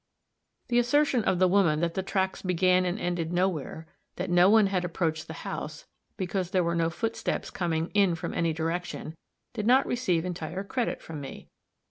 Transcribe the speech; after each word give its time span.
The 0.69 0.79
assertion 0.79 1.23
of 1.25 1.37
the 1.37 1.47
woman 1.47 1.79
that 1.81 1.93
the 1.93 2.01
tracks 2.01 2.41
began 2.41 2.85
and 2.85 2.97
ended 2.99 3.31
nowhere 3.31 3.85
that 4.15 4.31
no 4.31 4.49
one 4.49 4.65
had 4.65 4.83
approached 4.83 5.27
the 5.27 5.35
house, 5.45 5.85
because 6.17 6.49
there 6.49 6.63
were 6.63 6.73
no 6.73 6.89
footsteps 6.89 7.51
coming 7.51 7.89
in 7.93 8.15
from 8.15 8.33
any 8.33 8.51
direction 8.51 9.13
did 9.53 9.67
not 9.67 9.85
receive 9.85 10.25
entire 10.25 10.63
credit 10.63 11.03
from 11.03 11.21
me. 11.21 11.49